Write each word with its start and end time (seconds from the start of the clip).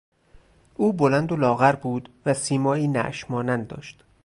او 0.75 0.93
بلند 0.93 1.31
و 1.31 1.35
لاغر 1.35 1.75
بود 1.75 2.09
و 2.25 2.33
سیمایی 2.33 2.87
نعش 2.87 3.29
مانند 3.31 3.67
داشت. 3.67 4.03